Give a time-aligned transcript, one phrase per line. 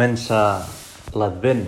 [0.00, 0.64] Comença
[1.12, 1.66] l'Advent,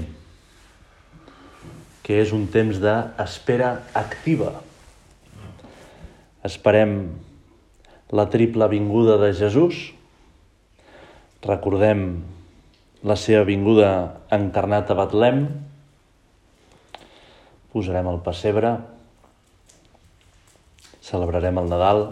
[2.01, 3.67] que és un temps d'espera
[4.01, 4.55] activa.
[6.49, 6.95] Esperem
[8.09, 9.83] la triple vinguda de Jesús.
[11.45, 12.07] Recordem
[13.05, 13.91] la seva vinguda
[14.33, 15.43] encarnat a Betlem.
[17.77, 18.71] Posarem el pessebre.
[21.05, 22.07] Celebrarem el Nadal.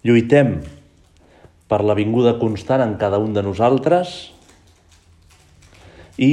[0.00, 0.62] Lluitem
[1.68, 4.14] per la vinguda constant en cada un de nosaltres
[6.20, 6.32] i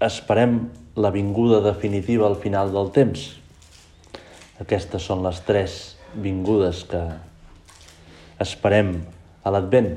[0.00, 0.60] esperem
[0.98, 3.28] la vinguda definitiva al final del temps.
[4.62, 5.78] Aquestes són les tres
[6.18, 7.02] vingudes que
[8.42, 8.96] esperem
[9.44, 9.92] a l'Advent.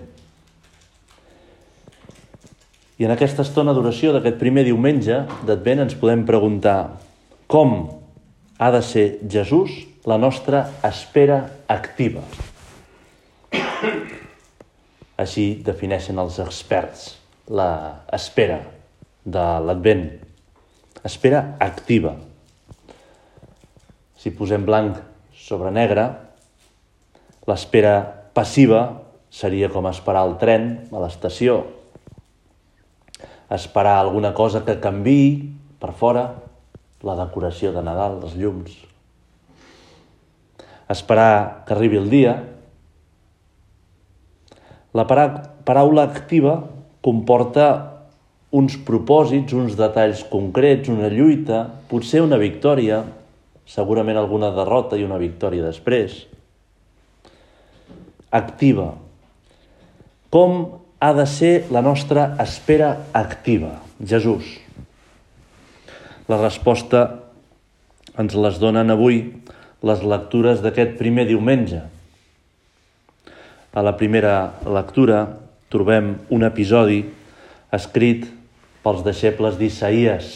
[3.01, 6.99] I en aquesta estona d'oració d'aquest primer diumenge d'Advent ens podem preguntar
[7.49, 7.73] com
[8.61, 9.73] ha de ser Jesús
[10.05, 12.21] la nostra espera activa.
[15.21, 17.11] Així defineixen els experts
[17.51, 17.69] la
[18.15, 18.61] espera
[19.25, 20.05] de l'Advent.
[21.05, 22.15] Espera activa.
[24.17, 24.99] Si posem blanc
[25.37, 26.07] sobre negre,
[27.49, 27.95] l'espera
[28.35, 28.81] passiva
[29.31, 31.63] seria com esperar el tren a l'estació,
[33.51, 35.21] esperar alguna cosa que canvi
[35.81, 36.27] per fora,
[37.01, 38.75] la decoració de Nadal, els llums,
[40.91, 42.35] esperar que arribi el dia,
[44.93, 46.57] la paraula activa
[47.01, 47.67] comporta
[48.51, 52.99] uns propòsits, uns detalls concrets, una lluita, potser una victòria,
[53.65, 56.25] segurament alguna derrota i una victòria després.
[58.31, 58.91] Activa.
[60.31, 60.59] Com
[60.99, 63.77] ha de ser la nostra espera activa?
[64.03, 64.59] Jesús.
[66.27, 67.05] La resposta
[68.19, 69.23] ens les donen avui
[69.87, 71.81] les lectures d'aquest primer diumenge,
[73.73, 75.23] a la primera lectura
[75.71, 77.05] trobem un episodi
[77.71, 78.27] escrit
[78.83, 80.27] pels deixebles d'Isaïes.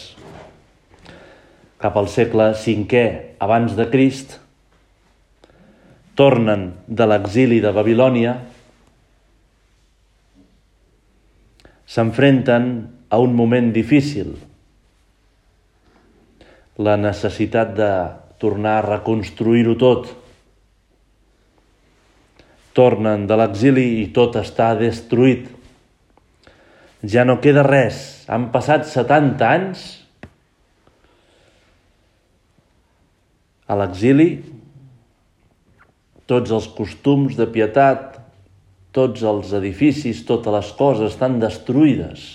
[1.81, 3.03] Cap al segle V
[3.44, 4.40] abans de Crist,
[6.16, 8.38] tornen de l'exili de Babilònia,
[11.85, 12.69] s'enfrenten
[13.12, 14.31] a un moment difícil,
[16.79, 17.91] la necessitat de
[18.40, 20.07] tornar a reconstruir-ho tot,
[22.75, 25.47] tornen de l'exili i tot està destruït.
[27.06, 28.25] Ja no queda res.
[28.28, 29.86] Han passat 70 anys
[33.66, 34.30] a l'exili,
[36.30, 38.18] tots els costums de pietat,
[38.96, 42.25] tots els edificis, totes les coses estan destruïdes.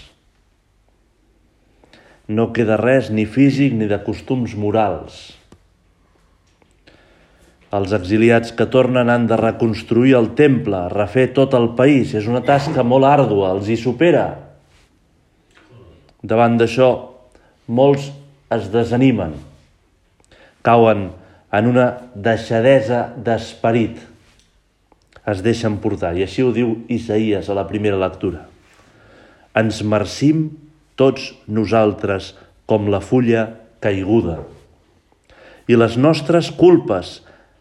[2.30, 5.39] No queda res ni físic ni de costums morals.
[7.70, 12.16] Els exiliats que tornen han de reconstruir el temple, refer tot el país.
[12.18, 14.26] És una tasca molt àrdua, els hi supera.
[16.20, 16.90] Davant d'això,
[17.70, 18.10] molts
[18.50, 19.36] es desanimen,
[20.66, 21.08] cauen
[21.54, 24.02] en una deixadesa d'esperit,
[25.30, 26.16] es deixen portar.
[26.18, 28.48] I així ho diu Isaías a la primera lectura.
[29.54, 30.48] Ens marcim
[30.98, 32.34] tots nosaltres
[32.66, 33.46] com la fulla
[33.82, 34.40] caiguda.
[35.70, 37.20] I les nostres culpes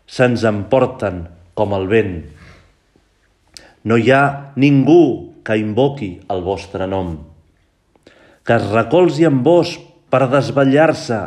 [0.10, 2.16] se'ns emporten com el vent.
[3.86, 4.24] No hi ha
[4.60, 5.02] ningú
[5.46, 7.14] que invoqui el vostre nom,
[8.44, 9.76] que es recolzi en vos
[10.10, 11.20] per desvetllar-se,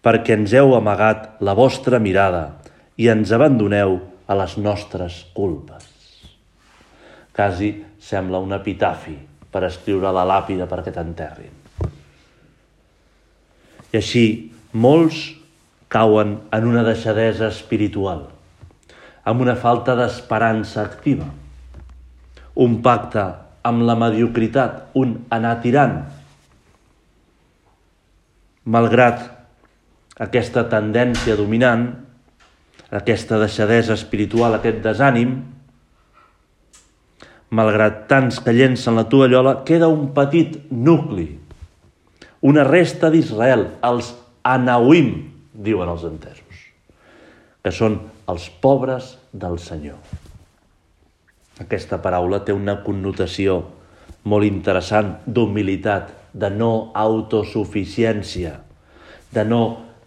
[0.00, 2.62] perquè ens heu amagat la vostra mirada
[2.96, 5.84] i ens abandoneu a les nostres culpes.
[7.36, 9.16] Quasi sembla un epitafi
[9.52, 11.52] per escriure la làpida perquè t'enterrin.
[13.92, 14.24] I així
[14.72, 15.26] molts
[15.92, 18.26] cauen en una deixadesa espiritual,
[19.26, 21.26] amb una falta d'esperança activa,
[22.56, 23.24] un pacte
[23.66, 25.98] amb la mediocritat, un anar tirant.
[28.66, 29.24] Malgrat
[30.26, 31.88] aquesta tendència dominant,
[32.90, 35.38] aquesta deixadesa espiritual, aquest desànim,
[37.50, 41.28] malgrat tants que llencen la tovallola, queda un petit nucli
[42.46, 44.12] una resta d'Israel, els
[44.46, 45.10] Anauim,
[45.56, 46.62] diuen els entesos,
[47.64, 47.98] que són
[48.28, 49.98] els pobres del Senyor.
[51.62, 53.62] Aquesta paraula té una connotació
[54.28, 58.58] molt interessant d'humilitat, de no autosuficiència,
[59.32, 59.60] de no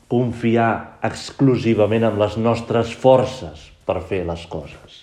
[0.09, 4.99] confiar exclusivament en les nostres forces per fer les coses,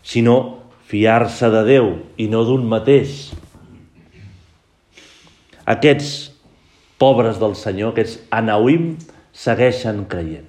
[0.00, 3.32] sinó fiar-se de Déu i no d'un mateix.
[5.68, 6.12] Aquests
[7.00, 8.94] pobres del Senyor, aquests anauim,
[9.34, 10.48] segueixen creient.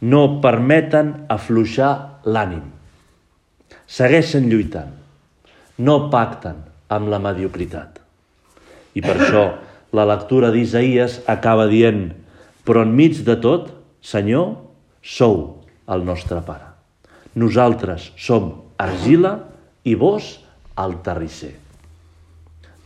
[0.00, 2.62] No permeten afluixar l'ànim.
[3.88, 4.94] Segueixen lluitant.
[5.82, 6.62] No pacten
[6.94, 7.98] amb la mediocritat.
[8.94, 9.44] I per això
[9.94, 12.06] la lectura d'Isaïes acaba dient
[12.68, 13.70] però enmig de tot,
[14.04, 14.50] Senyor,
[15.00, 15.38] sou
[15.88, 16.66] el nostre Pare.
[17.40, 19.32] Nosaltres som argila
[19.88, 20.34] i vos
[20.78, 21.54] el terrisser.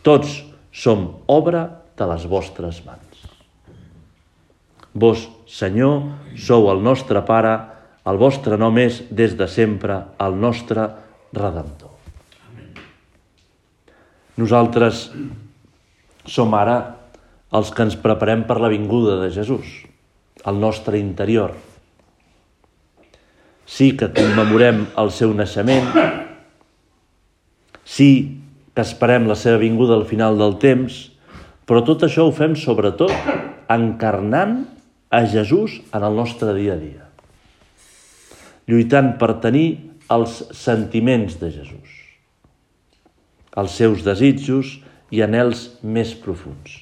[0.06, 0.38] Tots
[0.70, 1.64] som obra
[1.98, 3.11] de les vostres mans.
[4.92, 6.02] Vos, Senyor,
[6.36, 7.54] sou el nostre Pare,
[8.04, 10.88] el vostre nom és des de sempre el nostre
[11.32, 11.92] Redemptor.
[14.36, 15.06] Nosaltres
[16.28, 16.76] som ara
[17.52, 19.84] els que ens preparem per la vinguda de Jesús,
[20.44, 21.54] al nostre interior.
[23.68, 25.88] Sí que commemorem el seu naixement,
[27.84, 28.10] sí
[28.72, 31.06] que esperem la seva vinguda al final del temps,
[31.68, 33.12] però tot això ho fem sobretot
[33.72, 34.62] encarnant
[35.12, 37.04] a Jesús en el nostre dia a dia.
[38.64, 39.66] Lluitant per tenir
[40.12, 41.90] els sentiments de Jesús,
[43.60, 44.78] els seus desitjos
[45.12, 46.78] i anels més profuns.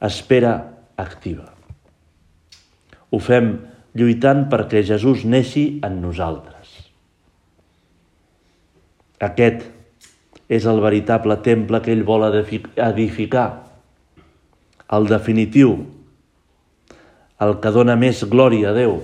[0.00, 0.54] Espera
[0.96, 1.50] activa.
[3.12, 3.52] Ho fem
[3.92, 6.72] lluitant perquè Jesús neixi en nosaltres.
[9.20, 9.68] Aquest
[10.48, 13.48] és el veritable temple que ell vol edificar,
[14.96, 15.99] el definitiu,
[17.40, 18.98] el que dona més glòria a Déu.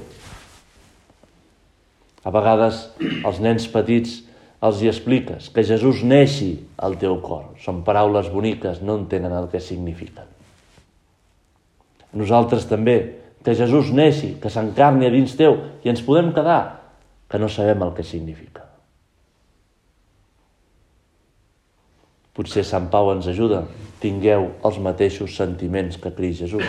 [2.26, 2.86] A vegades
[3.24, 4.20] als nens petits
[4.66, 7.52] els hi expliques que Jesús neixi al teu cor.
[7.62, 10.26] Són paraules boniques, no entenen el que signifiquen.
[12.16, 12.96] Nosaltres també,
[13.44, 16.60] que Jesús neixi, que s'encarni a dins teu i ens podem quedar
[17.30, 18.64] que no sabem el que significa.
[22.36, 23.62] Potser Sant Pau ens ajuda.
[24.02, 26.66] Tingueu els mateixos sentiments que Cris Jesús.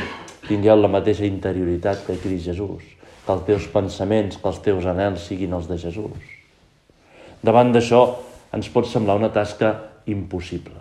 [0.48, 2.84] Tingueu la mateixa interioritat que Cris Jesús.
[3.26, 6.34] Que els teus pensaments, que els teus anels siguin els de Jesús.
[7.44, 8.02] Davant d'això
[8.56, 9.74] ens pot semblar una tasca
[10.08, 10.80] impossible.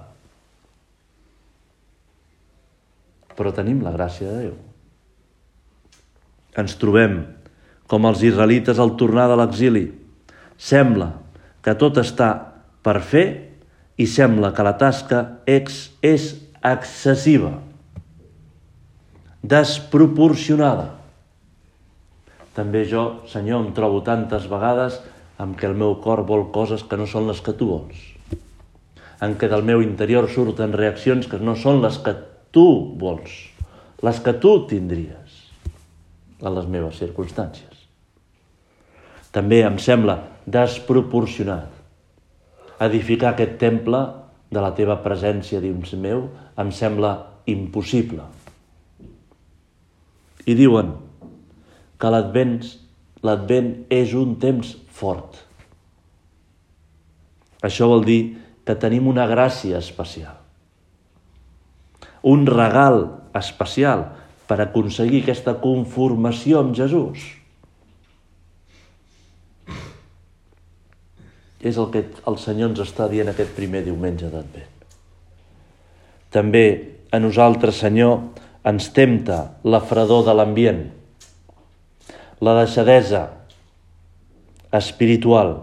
[3.36, 4.54] Però tenim la gràcia de Déu.
[6.56, 7.18] Ens trobem
[7.90, 9.84] com els israelites al tornar de l'exili.
[10.56, 11.10] Sembla
[11.62, 12.30] que tot està
[12.86, 13.26] per fer
[14.00, 16.32] i sembla que la tasca ex és
[16.64, 17.52] excessiva,
[19.46, 20.90] desproporcionada.
[22.56, 24.98] També jo, Senyor, em trobo tantes vegades
[25.42, 27.98] amb què el meu cor vol coses que no són les que tu vols.
[29.22, 32.14] En què del meu interior surten reaccions que no són les que
[32.52, 32.66] tu
[33.00, 33.32] vols,
[34.04, 35.36] les que tu tindries
[36.42, 37.86] en les meves circumstàncies.
[39.32, 40.18] També em sembla
[40.48, 41.68] desproporcionat
[42.86, 44.00] edificar aquest temple
[44.52, 46.28] de la teva presència dins meu
[46.60, 47.12] em sembla
[47.48, 48.35] impossible.
[50.46, 50.94] I diuen
[51.98, 55.42] que l'advent és un temps fort.
[57.66, 58.20] Això vol dir
[58.66, 60.36] que tenim una gràcia especial,
[62.22, 63.02] un regal
[63.38, 64.06] especial
[64.46, 67.24] per aconseguir aquesta conformació amb Jesús.
[71.66, 74.74] És el que el Senyor ens està dient aquest primer diumenge d'Advent.
[76.30, 76.66] També
[77.10, 78.20] a nosaltres, Senyor,
[78.66, 80.82] ens tempta la fredor de l'ambient,
[82.42, 83.22] la deixadesa
[84.74, 85.54] espiritual.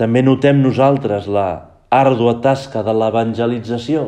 [0.00, 1.48] També notem nosaltres la
[1.92, 4.06] àrdua tasca de l'evangelització,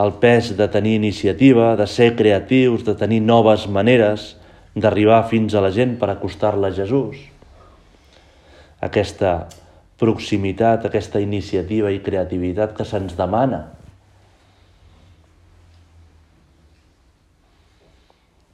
[0.00, 4.32] el pes de tenir iniciativa, de ser creatius, de tenir noves maneres
[4.74, 7.20] d'arribar fins a la gent per acostar-la a Jesús
[8.84, 9.46] aquesta
[10.00, 13.62] proximitat, aquesta iniciativa i creativitat que se'ns demana.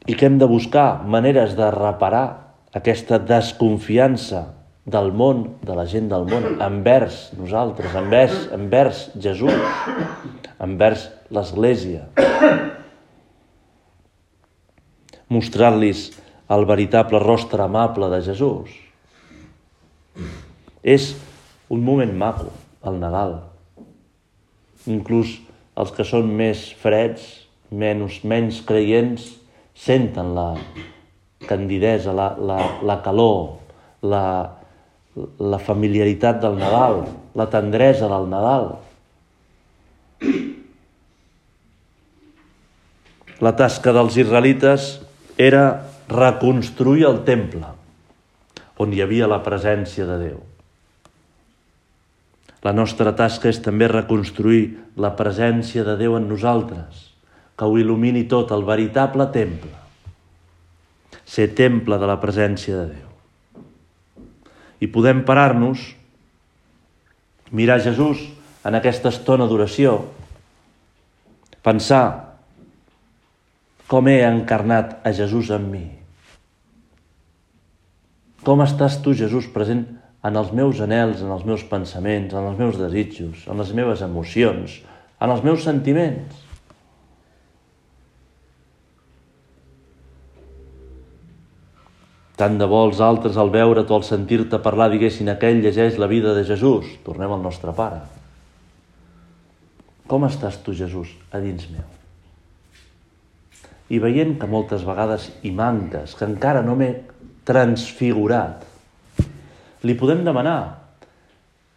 [0.09, 4.47] I que hem de buscar maneres de reparar aquesta desconfiança
[4.90, 9.54] del món, de la gent del món, envers nosaltres, envers, envers Jesús,
[10.62, 12.07] envers l'Església.
[15.30, 16.09] Mostrar-los
[16.50, 18.73] el veritable rostre amable de Jesús
[20.83, 21.12] és
[21.69, 22.49] un moment maco,
[22.83, 23.37] el Nadal.
[24.90, 25.37] Inclús
[25.78, 27.26] els que són més freds,
[27.71, 29.28] menys, menys creients,
[29.81, 30.55] senten la
[31.49, 33.57] candidesa, la, la, la calor,
[34.03, 34.25] la,
[35.41, 37.03] la familiaritat del Nadal,
[37.35, 38.71] la tendresa del Nadal.
[43.41, 44.99] La tasca dels israelites
[45.41, 45.65] era
[46.11, 47.73] reconstruir el temple,
[48.81, 50.41] on hi havia la presència de Déu.
[52.61, 57.10] La nostra tasca és també reconstruir la presència de Déu en nosaltres,
[57.61, 59.75] que ho il·lumini tot, el veritable temple.
[61.29, 63.11] Ser temple de la presència de Déu.
[64.81, 65.83] I podem parar-nos,
[67.52, 68.25] mirar Jesús
[68.64, 69.99] en aquesta estona d'oració,
[71.61, 72.05] pensar
[73.90, 75.85] com he encarnat a Jesús en mi.
[78.40, 79.85] Com estàs tu, Jesús, present
[80.25, 84.00] en els meus anels, en els meus pensaments, en els meus desitjos, en les meves
[84.07, 84.81] emocions,
[85.21, 86.39] en els meus sentiments.
[92.40, 96.09] Tant de bo els altres al veure't o al sentir-te parlar diguessin aquell llegeix la
[96.09, 96.87] vida de Jesús.
[97.04, 97.99] Tornem al nostre pare.
[100.09, 101.85] Com estàs tu, Jesús, a dins meu?
[103.92, 106.88] I veient que moltes vegades hi manques, que encara no m'he
[107.44, 108.64] transfigurat,
[109.85, 110.61] li podem demanar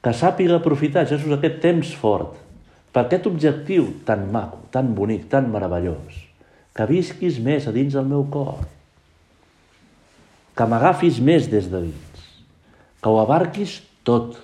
[0.04, 2.40] que sàpiga aprofitar, Jesús, aquest temps fort
[2.94, 6.24] per aquest objectiu tan maco, tan bonic, tan meravellós,
[6.72, 8.62] que visquis més a dins del meu cor,
[10.54, 12.26] que m'agafis més des de dins,
[13.02, 14.38] que ho abarquis tot,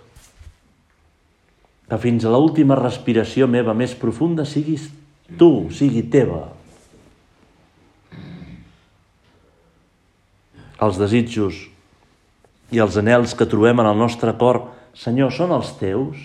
[1.89, 4.88] que fins a l'última respiració meva més profunda siguis
[5.38, 6.48] tu, sigui teva.
[10.80, 11.66] Els desitjos
[12.72, 14.63] i els anels que trobem en el nostre cor,
[15.00, 16.18] Senyor, són els teus?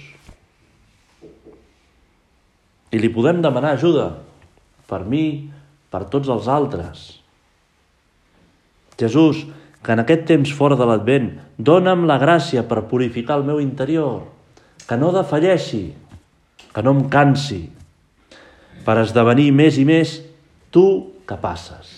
[2.95, 4.09] I li podem demanar ajuda
[4.89, 5.51] per mi,
[5.93, 7.05] per tots els altres.
[9.01, 9.45] Jesús,
[9.85, 11.29] que en aquest temps fora de l'Advent
[11.61, 14.23] dona'm la gràcia per purificar el meu interior,
[14.89, 15.85] que no defalleixi,
[16.73, 17.61] que no em cansi,
[18.85, 20.17] per esdevenir més i més
[20.73, 20.87] tu
[21.29, 21.93] que passes.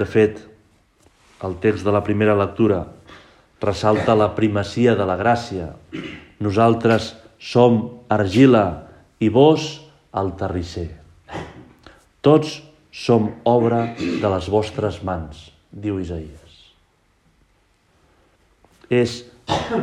[0.00, 0.40] De fet,
[1.44, 2.86] el text de la primera lectura
[3.62, 5.68] ressalta la primacia de la gràcia.
[6.42, 7.78] Nosaltres som
[8.10, 8.64] argila
[9.22, 9.81] i vos
[10.12, 10.90] el terrisser.
[12.22, 12.60] Tots
[12.92, 16.58] som obra de les vostres mans, diu Isaías.
[18.92, 19.22] És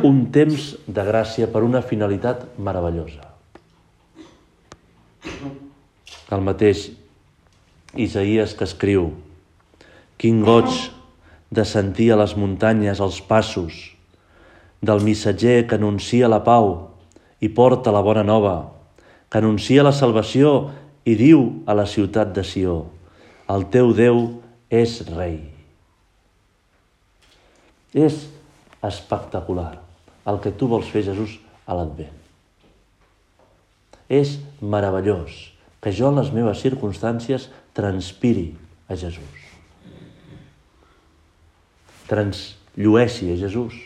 [0.06, 3.26] un temps de gràcia per una finalitat meravellosa.
[6.30, 6.86] El mateix
[7.98, 9.10] Isaías que escriu
[10.20, 10.70] Quin goig
[11.50, 13.78] de sentir a les muntanyes els passos
[14.80, 16.68] del missatger que anuncia la pau
[17.40, 18.54] i porta la bona nova,
[19.30, 20.70] que anuncia la salvació
[21.06, 22.76] i diu a la ciutat de Sió,
[23.50, 24.22] el teu Déu
[24.70, 25.38] és rei.
[27.94, 28.26] És
[28.86, 29.72] espectacular
[30.30, 32.16] el que tu vols fer, Jesús, a l'Advent.
[34.10, 35.46] És meravellós
[35.80, 38.50] que jo en les meves circumstàncies transpiri
[38.90, 39.50] a Jesús
[42.10, 43.76] transllueixi a Jesús.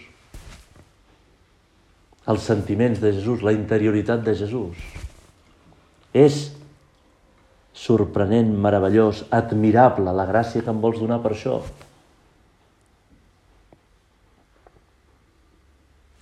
[2.25, 4.81] Els sentiments de Jesús, la interioritat de Jesús.
[6.15, 6.45] És
[7.75, 11.59] sorprenent, meravellós, admirable la gràcia que em vols donar per això.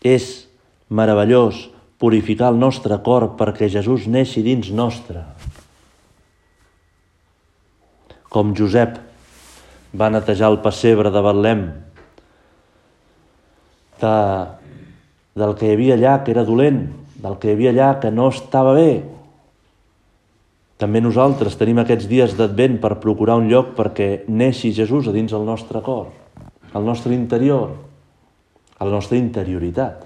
[0.02, 0.48] És
[0.88, 1.68] meravellós
[2.02, 5.22] purificar el nostre cor perquè Jesús neixi dins nostre.
[8.32, 8.96] Com Josep
[9.94, 11.62] va netejar el pessebre de Betlem
[14.02, 14.14] de,
[15.38, 16.86] del que hi havia allà que era dolent,
[17.22, 19.02] del que hi havia allà que no estava bé.
[20.82, 25.30] També nosaltres tenim aquests dies d'advent per procurar un lloc perquè neixi Jesús a dins
[25.30, 26.08] el nostre cor,
[26.74, 27.76] al nostre interior,
[28.78, 30.02] a la nostra interioritat.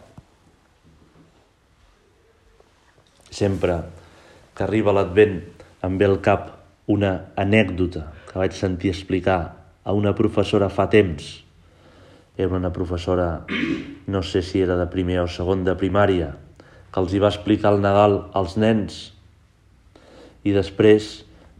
[3.33, 3.78] Sempre
[4.52, 5.40] que arriba l'advent
[5.88, 6.52] em ve al cap
[6.92, 9.40] una anècdota que vaig sentir explicar
[9.80, 11.33] a una professora fa temps
[12.37, 13.47] era una professora,
[14.06, 16.35] no sé si era de primer o segon de primària,
[16.92, 19.15] que els hi va explicar el Nadal als nens
[20.47, 21.11] i després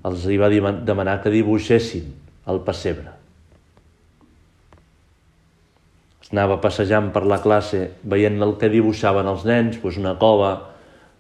[0.07, 2.07] els hi va demanar que dibuixessin
[2.47, 3.11] el pessebre.
[6.23, 10.53] Es anava passejant per la classe veient el que dibuixaven els nens, doncs una cova,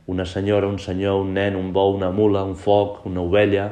[0.06, 3.70] una senyora, un senyor, un nen, un bou, una mula, un foc, una ovella,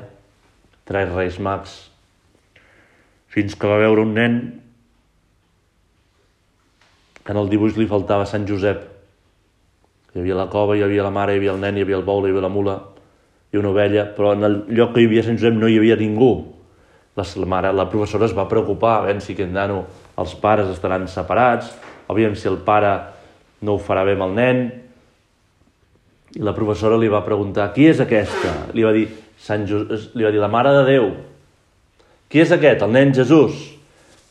[0.86, 1.82] tres reis mags.
[3.34, 4.34] fins que va veure un nen
[7.24, 8.84] que en el dibuix li faltava Sant Josep.
[10.14, 12.06] Hi havia la cova, hi havia la mare, hi havia el nen, hi havia el
[12.06, 12.76] bou, hi havia la mula
[13.54, 15.94] i una ovella, però en el lloc que hi havia Sant Josep no hi havia
[16.00, 16.32] ningú.
[17.14, 19.84] La, la mare, la professora es va preocupar, a veure si aquest nano,
[20.18, 21.68] els pares estaran separats,
[22.10, 22.96] aviam si el pare
[23.62, 24.64] no ho farà bé amb el nen,
[26.34, 28.56] i la professora li va preguntar, qui és aquesta?
[28.74, 29.06] Li va dir,
[29.38, 30.16] Sant Just...
[30.18, 31.06] li va dir, la Mare de Déu.
[32.26, 32.82] Qui és aquest?
[32.82, 33.60] El nen Jesús.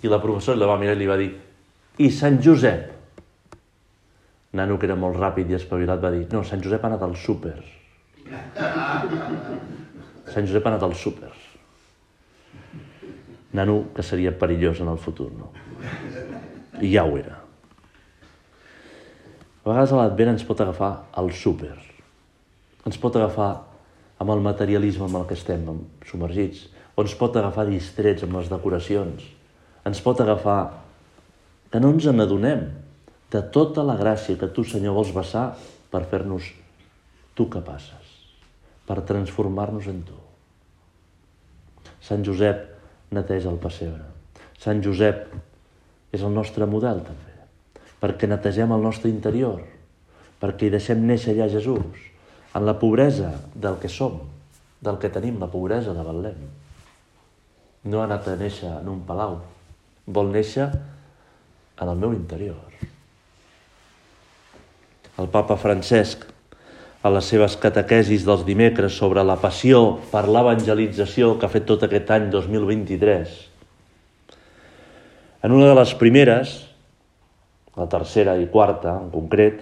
[0.04, 1.30] I la professora la va mirar i li va dir,
[2.04, 2.90] i Sant Josep?
[4.60, 7.16] Nano, que era molt ràpid i espavilat, va dir, no, Sant Josep ha anat al
[7.16, 7.56] súper.
[10.34, 11.32] Sant Josep ha anat al súper.
[13.54, 15.52] Nano, que seria perillós en el futur, no?
[16.82, 17.38] I ja ho era.
[19.64, 21.76] A vegades l'advent ens pot agafar al súper.
[22.84, 23.52] Ens pot agafar
[24.20, 25.64] amb el materialisme amb el que estem
[26.10, 29.24] submergits, o ens pot agafar distrets amb les decoracions.
[29.88, 30.60] Ens pot agafar
[31.72, 32.68] que no ens n'adonem
[33.34, 35.54] de tota la gràcia que tu, Senyor, vols vessar
[35.94, 36.52] per fer-nos
[37.34, 38.03] tu que passes,
[38.88, 40.18] per transformar-nos en tu.
[42.04, 42.66] Sant Josep
[43.16, 44.04] neteja el pessebre.
[44.60, 45.30] Sant Josep
[46.14, 47.36] és el nostre model, també,
[48.02, 49.62] perquè netegem el nostre interior,
[50.42, 52.10] perquè hi deixem néixer allà Jesús,
[52.54, 54.20] en la pobresa del que som,
[54.84, 56.44] del que tenim, la pobresa de Betlem.
[57.88, 59.40] No ha anat a néixer en un palau,
[60.06, 62.60] vol néixer en el meu interior.
[65.20, 66.26] El papa Francesc,
[67.04, 71.84] a les seves catequesis dels dimecres sobre la passió per l'evangelització que ha fet tot
[71.84, 73.34] aquest any 2023,
[75.44, 76.54] en una de les primeres,
[77.76, 79.60] la tercera i quarta en concret,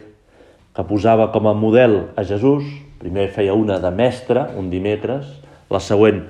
[0.71, 2.67] que posava com a model a Jesús,
[3.01, 5.25] primer feia una de mestre, un dimecres,
[5.73, 6.21] la següent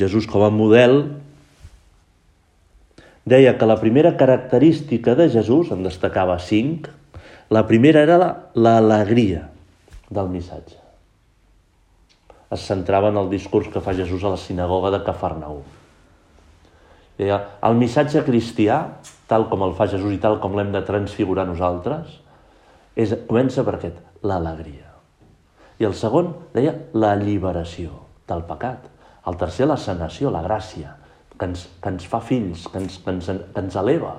[0.00, 1.02] Jesús com a model,
[3.28, 6.88] deia que la primera característica de Jesús, en destacava cinc,
[7.50, 8.16] la primera era
[8.54, 9.48] l'alegria
[10.08, 10.78] del missatge.
[12.50, 15.64] Es centrava en el discurs que fa Jesús a la sinagoga de Cafarnaum.
[17.18, 18.78] Deia, el missatge cristià,
[19.30, 22.14] tal com el fa Jesús i tal com l'hem de transfigurar nosaltres,
[22.94, 24.86] és, comença per aquest, l'alegria.
[25.82, 27.98] I el segon deia l'alliberació
[28.30, 28.86] del pecat.
[29.26, 30.94] El tercer, la sanació, la gràcia,
[31.34, 34.14] que ens, que ens fa fills, que ens, que, ens, que ens eleva.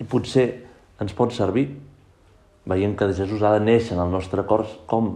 [0.00, 0.46] I potser
[1.00, 1.68] ens pot servir,
[2.68, 5.14] veient que Jesús ha de néixer en el nostre cor, com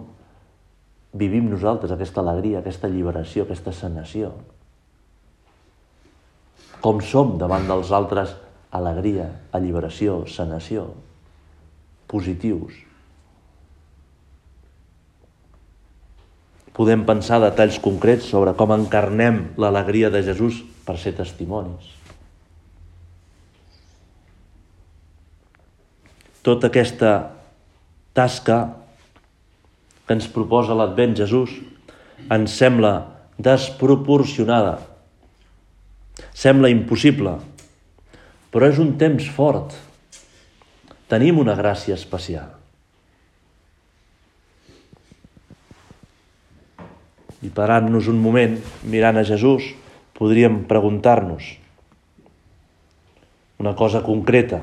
[1.14, 4.32] vivim nosaltres aquesta alegria, aquesta alliberació, aquesta sanació.
[6.84, 8.34] Com som davant dels altres
[8.74, 10.88] alegria, alliberació, sanació,
[12.10, 12.80] positius.
[16.74, 21.86] Podem pensar detalls concrets sobre com encarnem l'alegria de Jesús per ser testimonis.
[26.44, 27.12] Tota aquesta
[28.12, 28.58] tasca
[30.04, 31.56] que ens proposa l'Advent Jesús
[32.32, 32.92] ens sembla
[33.40, 34.76] desproporcionada,
[36.36, 37.38] sembla impossible,
[38.52, 39.72] però és un temps fort.
[41.10, 42.52] Tenim una gràcia especial.
[47.44, 48.54] I parant-nos un moment,
[48.88, 49.74] mirant a Jesús,
[50.16, 51.50] podríem preguntar-nos
[53.60, 54.62] una cosa concreta.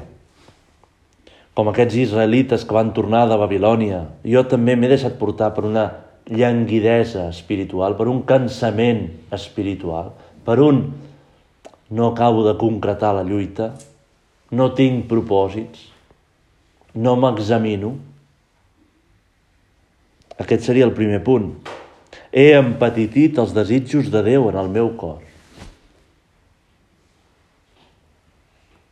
[1.61, 5.83] Com aquests israelites que van tornar de Babilònia, jo també m'he deixat portar per una
[6.25, 9.03] llanguidesa espiritual, per un cansament
[9.37, 10.09] espiritual,
[10.41, 10.79] per un
[11.93, 13.69] no acabo de concretar la lluita,
[14.57, 15.85] no tinc propòsits,
[16.97, 17.93] no m'examino.
[20.41, 21.51] Aquest seria el primer punt.
[22.33, 25.21] He empatitit els desitjos de Déu en el meu cor.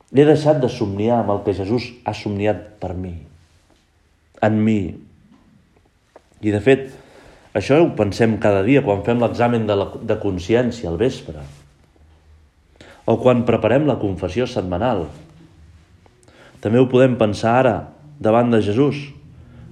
[0.10, 3.14] He deixat de somniar amb el que Jesús ha somniat per mi,
[4.42, 4.80] en mi.
[6.42, 6.88] I de fet,
[7.54, 11.44] això ho pensem cada dia quan fem l'examen de, la, de consciència al vespre
[13.10, 15.08] o quan preparem la confessió setmanal.
[16.62, 17.78] També ho podem pensar ara,
[18.22, 19.00] davant de Jesús.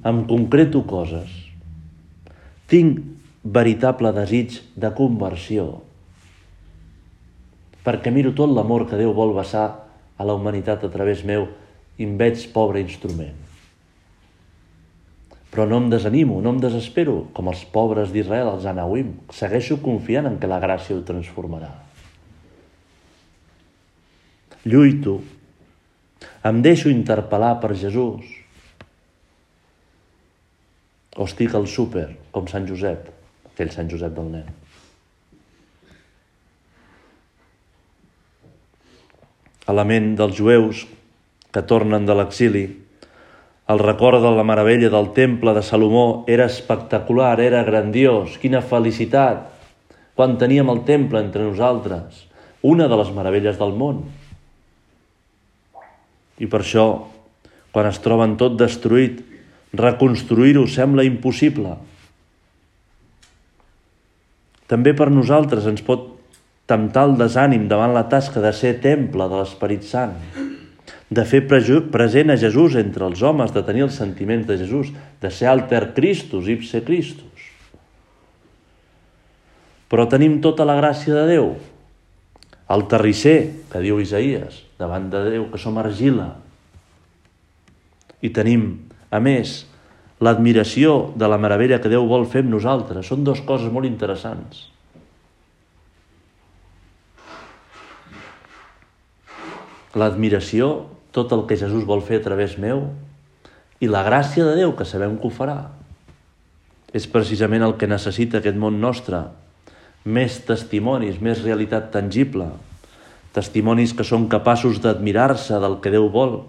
[0.08, 1.30] Em concreto coses.
[2.71, 3.04] Tinc
[3.43, 5.67] veritable desig de conversió.
[7.86, 9.67] Perquè miro tot l'amor que Déu vol vessar
[10.17, 11.47] a la humanitat a través meu
[11.97, 13.36] i em veig pobre instrument.
[15.53, 19.15] Però no em desanimo, no em desespero, com els pobres d'Israel, els anauim.
[19.34, 21.71] Segueixo confiant en que la gràcia ho transformarà.
[24.67, 25.21] Lluito,
[26.45, 28.27] em deixo interpel·lar per Jesús.
[31.17, 33.08] O estic al súper, com Sant Josep,
[33.53, 34.66] aquell Sant Josep del nen.
[39.67, 40.86] A la ment dels jueus
[41.51, 42.65] que tornen de l'exili,
[43.67, 49.43] el record de la meravella del temple de Salomó era espectacular, era grandiós, quina felicitat,
[50.15, 52.23] quan teníem el temple entre nosaltres,
[52.63, 54.06] una de les meravelles del món.
[56.39, 56.88] I per això,
[57.75, 59.19] quan es troben tot destruït,
[59.75, 61.75] reconstruir-ho sembla impossible.
[64.71, 66.16] També per nosaltres ens pot
[66.67, 70.17] temptar el desànim davant la tasca de ser temple de l'Esperit Sant
[71.10, 75.32] de fer present a Jesús entre els homes, de tenir els sentiments de Jesús, de
[75.32, 77.47] ser alter Christus, ipse Christus.
[79.88, 81.53] Però tenim tota la gràcia de Déu.
[82.67, 83.38] El terrisser,
[83.71, 86.34] que diu Isaías, davant de Déu, que som argila.
[88.19, 88.73] I tenim,
[89.08, 89.62] a més,
[90.19, 93.08] l'admiració de la meravella que Déu vol fer amb nosaltres.
[93.08, 94.67] Són dues coses molt interessants.
[99.97, 100.69] L'admiració
[101.15, 102.83] tot el que Jesús vol fer a través meu
[103.81, 105.57] i la gràcia de Déu, que sabem que ho farà.
[106.93, 109.23] És precisament el que necessita aquest món nostre.
[110.05, 112.51] Més testimonis, més realitat tangible.
[113.33, 116.39] Testimonis que són capaços d'admirar-se del que Déu vol,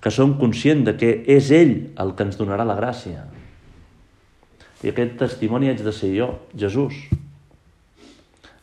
[0.00, 3.24] que són conscients de que és ell el que ens donarà la gràcia.
[4.80, 6.96] I aquest testimoni haig de ser jo, Jesús.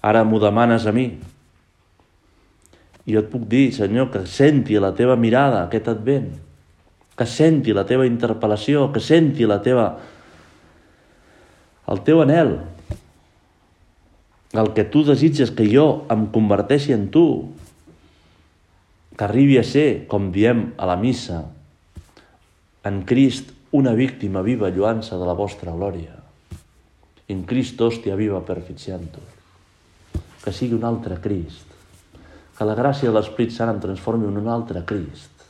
[0.02, 1.12] Ara m'ho demanes a mi,
[3.08, 6.28] i jo et puc dir, Senyor, que senti la teva mirada aquest advent,
[7.18, 9.88] que senti la teva interpel·lació, que senti la teva...
[11.88, 12.58] el teu anel,
[14.60, 17.24] el que tu desitges que jo em converteixi en tu,
[19.16, 21.46] que arribi a ser, com diem a la missa,
[22.84, 26.20] en Crist una víctima viva lluança de la vostra glòria.
[27.32, 29.24] In Crist hòstia viva perficiantur.
[30.44, 31.67] Que sigui un altre Crist
[32.58, 35.46] que la gràcia de l'Esprit Sant em transformi en un altre Crist.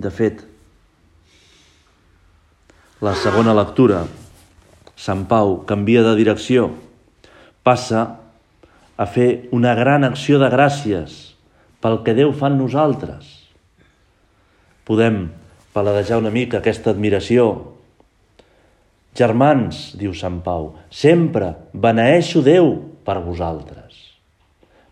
[0.00, 0.40] De fet,
[3.04, 4.00] la segona lectura,
[4.96, 6.70] Sant Pau canvia de direcció,
[7.66, 8.06] passa
[8.96, 11.20] a fer una gran acció de gràcies
[11.84, 13.28] pel que Déu fa en nosaltres.
[14.88, 15.26] Podem
[15.76, 17.50] paladejar una mica aquesta admiració.
[19.14, 22.72] Germans, diu Sant Pau, sempre beneeixo Déu
[23.04, 23.83] per vosaltres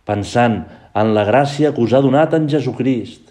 [0.09, 0.63] pensant
[0.99, 3.31] en la gràcia que us ha donat en Jesucrist.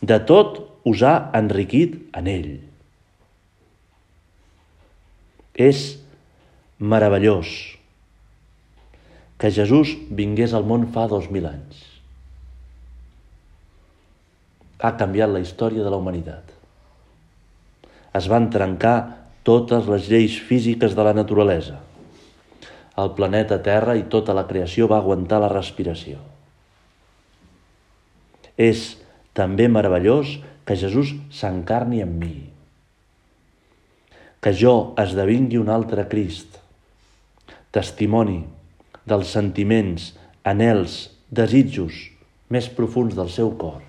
[0.00, 2.52] De tot us ha enriquit en ell.
[5.60, 5.82] És
[6.78, 7.50] meravellós
[9.40, 11.84] que Jesús vingués al món fa dos mil anys.
[14.80, 16.56] Ha canviat la història de la humanitat.
[18.16, 18.96] Es van trencar
[19.44, 21.78] totes les lleis físiques de la naturalesa
[23.00, 26.18] el planeta Terra i tota la creació va aguantar la respiració.
[28.60, 28.94] És
[29.36, 32.34] també meravellós que Jesús s'encarni en mi,
[34.40, 36.58] que jo esdevingui un altre Crist,
[37.72, 38.42] testimoni
[39.08, 40.12] dels sentiments,
[40.44, 42.08] anels, desitjos
[42.50, 43.80] més profuns del seu cor.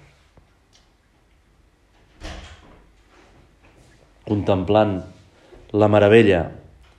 [4.28, 5.00] Contemplant
[5.74, 6.46] la meravella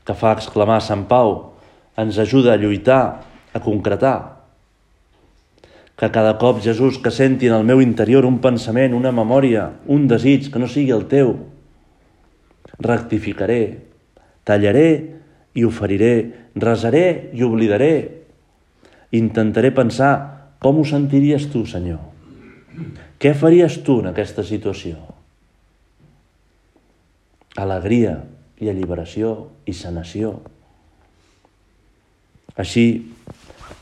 [0.04, 1.51] que fa exclamar Sant Pau
[1.96, 4.42] ens ajuda a lluitar, a concretar.
[5.96, 10.08] Que cada cop, Jesús, que senti en el meu interior un pensament, una memòria, un
[10.08, 11.36] desig que no sigui el teu,
[12.82, 13.62] rectificaré,
[14.44, 14.88] tallaré
[15.54, 16.14] i oferiré,
[16.56, 17.94] resaré i oblidaré.
[19.12, 20.14] Intentaré pensar
[20.62, 22.00] com ho sentiries tu, Senyor.
[23.20, 24.96] Què faries tu en aquesta situació?
[27.60, 28.16] Alegria
[28.62, 29.34] i alliberació
[29.68, 30.38] i sanació.
[32.58, 32.86] Així,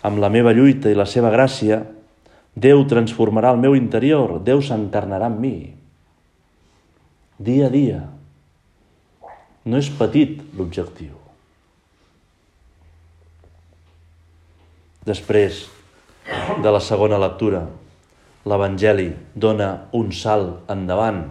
[0.06, 1.83] amb la meva lluita i la seva gràcia,
[2.61, 5.54] Déu transformarà el meu interior, Déu s'encarnarà en mi.
[7.38, 8.00] Dia a dia.
[9.64, 11.14] No és petit l'objectiu.
[15.06, 15.62] Després
[16.61, 17.62] de la segona lectura,
[18.44, 21.22] l'Evangeli dona un salt endavant.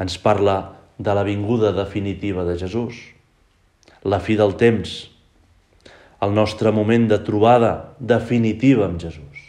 [0.00, 0.56] Ens parla
[0.98, 2.96] de la vinguda definitiva de Jesús,
[4.04, 4.96] la fi del temps,
[6.22, 9.42] el nostre moment de trobada definitiva amb Jesús.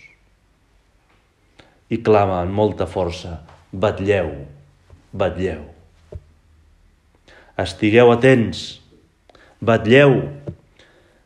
[1.87, 3.39] I clama amb molta força,
[3.71, 4.33] batlleu,
[5.15, 5.63] batlleu.
[7.57, 8.65] Estigueu atents,
[9.63, 10.19] batlleu,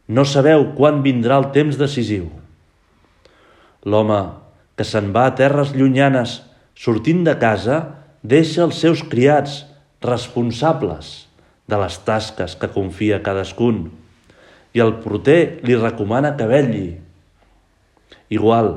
[0.07, 2.29] no sabeu quan vindrà el temps decisiu.
[3.83, 4.21] L'home
[4.77, 6.39] que se'n va a terres llunyanes
[6.77, 7.81] sortint de casa
[8.21, 9.63] deixa els seus criats
[10.05, 11.11] responsables
[11.69, 13.87] de les tasques que confia cadascun
[14.73, 16.87] i el porter li recomana que vetlli.
[18.31, 18.73] Igual,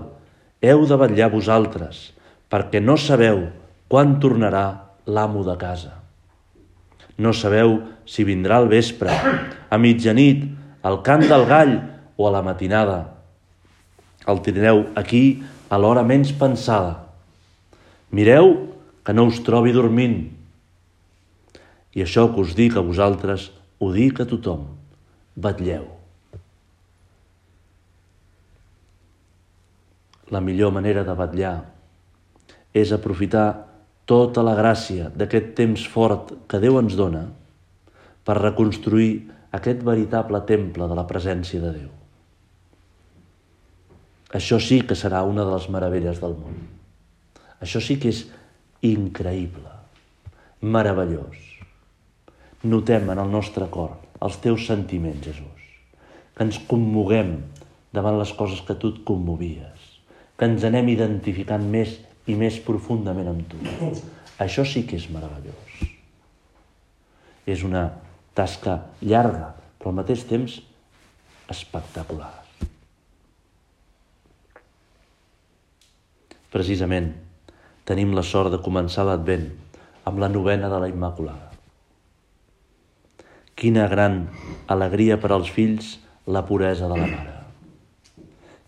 [0.64, 2.10] heu de vetllar vosaltres,
[2.50, 3.46] perquè no sabeu
[3.88, 4.66] quan tornarà
[5.06, 5.92] l'amo de casa.
[7.18, 7.78] No sabeu
[8.10, 9.14] si vindrà al vespre,
[9.70, 10.44] a mitjanit,
[10.82, 11.74] al cant del gall
[12.16, 13.00] o a la matinada.
[14.26, 17.04] El tindreu aquí a l'hora menys pensada.
[18.10, 18.54] Mireu
[19.04, 20.24] que no us trobi dormint.
[21.94, 24.66] I això que us dic a vosaltres, ho dic a tothom.
[25.34, 25.86] Batlleu.
[30.30, 31.56] La millor manera de batllar
[32.74, 33.48] és aprofitar
[34.06, 37.24] tota la gràcia d'aquest temps fort que Déu ens dona
[38.24, 41.90] per reconstruir aquest veritable temple de la presència de Déu.
[44.34, 46.62] Això sí que serà una de les meravelles del món.
[47.62, 48.24] Això sí que és
[48.86, 49.70] increïble,
[50.62, 51.42] meravellós.
[52.64, 55.68] Notem en el nostre cor els teus sentiments, Jesús,
[56.34, 57.36] que ens commoguem
[57.94, 59.90] davant les coses que tu et commovies,
[60.38, 63.60] que ens anem identificant més i més profundament amb tu.
[64.42, 65.84] Això sí que és meravellós.
[67.46, 67.84] És una
[68.34, 70.56] tasca llarga, però al mateix temps
[71.52, 72.32] espectacular.
[76.54, 77.10] Precisament,
[77.84, 79.50] tenim la sort de començar l'Advent
[80.08, 81.43] amb la novena de la Immaculada.
[83.54, 84.24] Quina gran
[84.66, 87.34] alegria per als fills la puresa de la mare.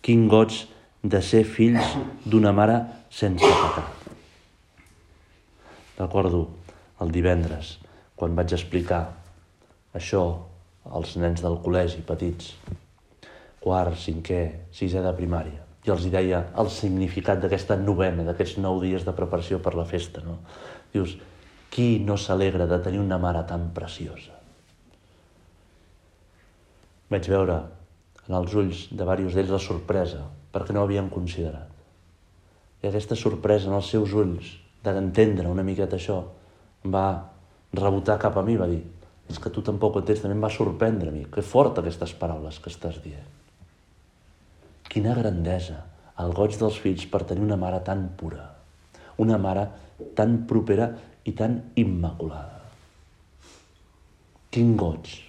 [0.01, 0.61] Quin goig
[1.03, 2.79] de ser fills d'una mare
[3.11, 4.07] sense pecat.
[5.99, 6.43] Recordo
[7.01, 7.77] el divendres,
[8.15, 9.03] quan vaig explicar
[9.97, 10.23] això
[10.95, 12.53] als nens del col·legi petits,
[13.63, 18.79] quart, cinquè, sisè de primària, i els hi deia el significat d'aquesta novena, d'aquests nou
[18.83, 20.23] dies de preparació per la festa.
[20.23, 20.39] No?
[20.95, 21.17] Dius,
[21.73, 24.36] qui no s'alegra de tenir una mare tan preciosa?
[27.11, 27.61] Vaig veure
[28.27, 31.71] en els ulls de diversos d'ells la sorpresa, perquè no ho havien considerat.
[32.83, 34.51] I aquesta sorpresa en els seus ulls,
[34.83, 36.21] d'entendre una miqueta això,
[36.87, 37.07] va
[37.75, 38.83] rebotar cap a mi, va dir,
[39.31, 41.25] és que tu tampoc ho entens, també em va sorprendre a mi.
[41.31, 43.27] Que fort aquestes paraules que estàs dient.
[44.87, 45.81] Quina grandesa,
[46.23, 48.47] el goig dels fills per tenir una mare tan pura,
[49.23, 49.67] una mare
[50.17, 50.93] tan propera
[51.27, 52.63] i tan immaculada.
[54.55, 55.26] Quin goig.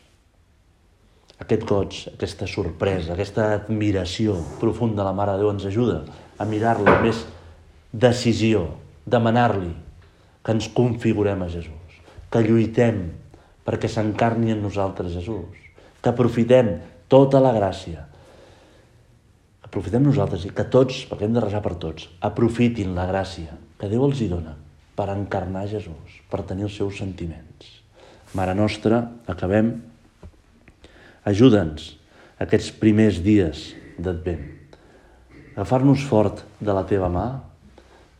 [1.37, 5.99] Aquest goig, aquesta sorpresa, aquesta admiració profunda de la Mare de Déu ens ajuda
[6.37, 7.21] a mirar-la amb més
[7.93, 8.63] decisió,
[9.05, 9.69] demanar-li
[10.41, 12.01] que ens configurem a Jesús,
[12.33, 13.03] que lluitem
[13.67, 15.65] perquè s'encarni en nosaltres Jesús,
[16.01, 16.71] que aprofitem
[17.11, 18.07] tota la gràcia,
[19.67, 23.89] aprofitem nosaltres i que tots, perquè hem de resar per tots, aprofitin la gràcia que
[23.91, 24.55] Déu els hi dona
[24.97, 27.75] per encarnar Jesús, per tenir els seus sentiments.
[28.33, 29.75] Mare nostra, acabem,
[31.27, 31.91] ajuda'ns
[32.43, 34.45] aquests primers dies d'Advent.
[35.57, 37.27] Agafar-nos fort de la teva mà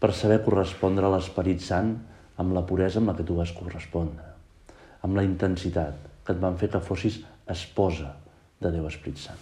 [0.01, 1.93] per saber correspondre a l'Esperit Sant
[2.37, 4.27] amb la puresa amb la que tu vas correspondre
[5.07, 7.21] amb la intensitat que et van fer que fossis
[7.55, 8.11] esposa
[8.61, 9.41] de Déu Esprit Sant.